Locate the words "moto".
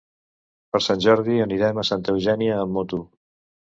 2.83-3.05